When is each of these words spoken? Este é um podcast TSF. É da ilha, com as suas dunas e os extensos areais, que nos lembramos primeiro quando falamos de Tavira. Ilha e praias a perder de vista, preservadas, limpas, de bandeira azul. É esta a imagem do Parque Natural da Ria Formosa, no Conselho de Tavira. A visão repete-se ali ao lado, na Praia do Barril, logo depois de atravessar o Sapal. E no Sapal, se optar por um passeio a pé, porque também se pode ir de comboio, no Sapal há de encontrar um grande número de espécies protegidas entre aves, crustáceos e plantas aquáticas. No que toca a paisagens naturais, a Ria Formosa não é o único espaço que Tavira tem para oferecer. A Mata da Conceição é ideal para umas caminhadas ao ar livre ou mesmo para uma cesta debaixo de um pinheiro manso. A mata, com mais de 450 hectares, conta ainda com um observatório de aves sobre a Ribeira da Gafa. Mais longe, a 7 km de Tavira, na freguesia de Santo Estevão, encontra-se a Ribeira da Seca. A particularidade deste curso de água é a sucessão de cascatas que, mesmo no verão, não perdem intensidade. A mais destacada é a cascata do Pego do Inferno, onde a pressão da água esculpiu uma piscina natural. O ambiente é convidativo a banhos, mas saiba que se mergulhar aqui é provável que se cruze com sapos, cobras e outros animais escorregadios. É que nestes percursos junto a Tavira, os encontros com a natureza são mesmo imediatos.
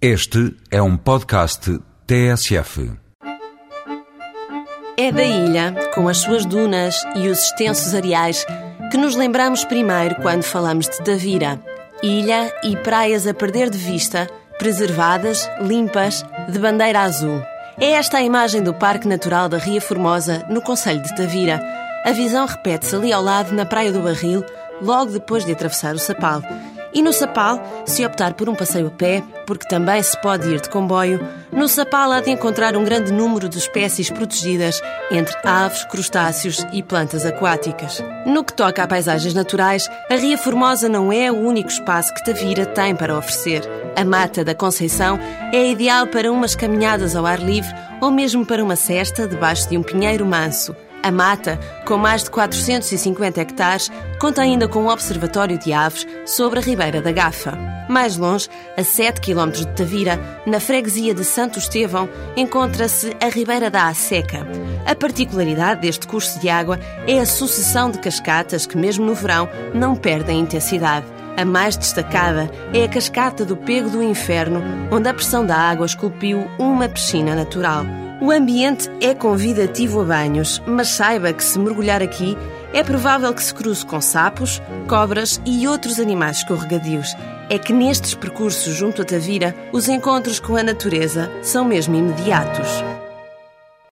Este 0.00 0.54
é 0.70 0.82
um 0.82 0.94
podcast 0.94 1.80
TSF. 2.06 2.92
É 4.98 5.10
da 5.10 5.24
ilha, 5.24 5.74
com 5.94 6.06
as 6.06 6.18
suas 6.18 6.44
dunas 6.44 7.02
e 7.16 7.28
os 7.28 7.44
extensos 7.44 7.94
areais, 7.94 8.44
que 8.90 8.98
nos 8.98 9.16
lembramos 9.16 9.64
primeiro 9.64 10.16
quando 10.16 10.42
falamos 10.42 10.86
de 10.86 11.02
Tavira. 11.02 11.58
Ilha 12.02 12.52
e 12.62 12.76
praias 12.76 13.26
a 13.26 13.32
perder 13.32 13.70
de 13.70 13.78
vista, 13.78 14.26
preservadas, 14.58 15.48
limpas, 15.62 16.22
de 16.46 16.58
bandeira 16.58 17.00
azul. 17.00 17.40
É 17.80 17.92
esta 17.92 18.18
a 18.18 18.22
imagem 18.22 18.62
do 18.62 18.74
Parque 18.74 19.08
Natural 19.08 19.48
da 19.48 19.56
Ria 19.56 19.80
Formosa, 19.80 20.44
no 20.50 20.60
Conselho 20.60 21.02
de 21.02 21.16
Tavira. 21.16 21.58
A 22.04 22.12
visão 22.12 22.44
repete-se 22.44 22.94
ali 22.94 23.14
ao 23.14 23.22
lado, 23.22 23.54
na 23.54 23.64
Praia 23.64 23.90
do 23.90 24.02
Barril, 24.02 24.44
logo 24.82 25.12
depois 25.12 25.42
de 25.42 25.52
atravessar 25.52 25.94
o 25.94 25.98
Sapal. 25.98 26.42
E 26.96 27.02
no 27.02 27.12
Sapal, 27.12 27.62
se 27.84 28.06
optar 28.06 28.32
por 28.32 28.48
um 28.48 28.54
passeio 28.54 28.86
a 28.86 28.90
pé, 28.90 29.22
porque 29.46 29.68
também 29.68 30.02
se 30.02 30.18
pode 30.22 30.48
ir 30.48 30.62
de 30.62 30.70
comboio, 30.70 31.20
no 31.52 31.68
Sapal 31.68 32.10
há 32.10 32.22
de 32.22 32.30
encontrar 32.30 32.74
um 32.74 32.84
grande 32.84 33.12
número 33.12 33.50
de 33.50 33.58
espécies 33.58 34.08
protegidas 34.08 34.80
entre 35.10 35.36
aves, 35.44 35.84
crustáceos 35.84 36.66
e 36.72 36.82
plantas 36.82 37.26
aquáticas. 37.26 38.02
No 38.24 38.42
que 38.42 38.54
toca 38.54 38.82
a 38.82 38.86
paisagens 38.86 39.34
naturais, 39.34 39.90
a 40.10 40.14
Ria 40.14 40.38
Formosa 40.38 40.88
não 40.88 41.12
é 41.12 41.30
o 41.30 41.36
único 41.36 41.68
espaço 41.68 42.14
que 42.14 42.24
Tavira 42.24 42.64
tem 42.64 42.96
para 42.96 43.18
oferecer. 43.18 43.60
A 43.94 44.02
Mata 44.02 44.42
da 44.42 44.54
Conceição 44.54 45.18
é 45.52 45.70
ideal 45.70 46.06
para 46.06 46.32
umas 46.32 46.56
caminhadas 46.56 47.14
ao 47.14 47.26
ar 47.26 47.40
livre 47.40 47.74
ou 48.00 48.10
mesmo 48.10 48.46
para 48.46 48.64
uma 48.64 48.74
cesta 48.74 49.28
debaixo 49.28 49.68
de 49.68 49.76
um 49.76 49.82
pinheiro 49.82 50.24
manso. 50.24 50.74
A 51.06 51.12
mata, 51.12 51.56
com 51.84 51.96
mais 51.96 52.24
de 52.24 52.30
450 52.32 53.40
hectares, 53.40 53.92
conta 54.18 54.42
ainda 54.42 54.66
com 54.66 54.80
um 54.80 54.88
observatório 54.88 55.56
de 55.56 55.72
aves 55.72 56.04
sobre 56.26 56.58
a 56.58 56.62
Ribeira 56.62 57.00
da 57.00 57.12
Gafa. 57.12 57.56
Mais 57.88 58.16
longe, 58.16 58.48
a 58.76 58.82
7 58.82 59.20
km 59.20 59.50
de 59.50 59.68
Tavira, 59.68 60.18
na 60.44 60.58
freguesia 60.58 61.14
de 61.14 61.24
Santo 61.24 61.60
Estevão, 61.60 62.08
encontra-se 62.36 63.16
a 63.22 63.28
Ribeira 63.28 63.70
da 63.70 63.94
Seca. 63.94 64.44
A 64.84 64.96
particularidade 64.96 65.82
deste 65.82 66.08
curso 66.08 66.40
de 66.40 66.48
água 66.48 66.80
é 67.06 67.20
a 67.20 67.24
sucessão 67.24 67.88
de 67.88 68.00
cascatas 68.00 68.66
que, 68.66 68.76
mesmo 68.76 69.06
no 69.06 69.14
verão, 69.14 69.48
não 69.72 69.94
perdem 69.94 70.40
intensidade. 70.40 71.06
A 71.36 71.44
mais 71.44 71.76
destacada 71.76 72.50
é 72.74 72.82
a 72.82 72.88
cascata 72.88 73.44
do 73.44 73.56
Pego 73.56 73.90
do 73.90 74.02
Inferno, 74.02 74.60
onde 74.90 75.08
a 75.08 75.14
pressão 75.14 75.46
da 75.46 75.56
água 75.56 75.86
esculpiu 75.86 76.50
uma 76.58 76.88
piscina 76.88 77.36
natural. 77.36 77.84
O 78.20 78.30
ambiente 78.30 78.88
é 79.00 79.14
convidativo 79.14 80.00
a 80.00 80.04
banhos, 80.04 80.62
mas 80.66 80.88
saiba 80.88 81.34
que 81.34 81.44
se 81.44 81.58
mergulhar 81.58 82.02
aqui 82.02 82.36
é 82.72 82.82
provável 82.82 83.32
que 83.34 83.42
se 83.42 83.54
cruze 83.54 83.84
com 83.84 84.00
sapos, 84.00 84.60
cobras 84.88 85.40
e 85.44 85.68
outros 85.68 86.00
animais 86.00 86.38
escorregadios. 86.38 87.14
É 87.50 87.58
que 87.58 87.74
nestes 87.74 88.14
percursos 88.14 88.74
junto 88.74 89.02
a 89.02 89.04
Tavira, 89.04 89.54
os 89.70 89.86
encontros 89.88 90.40
com 90.40 90.56
a 90.56 90.62
natureza 90.62 91.30
são 91.42 91.64
mesmo 91.64 91.94
imediatos. 91.94 92.82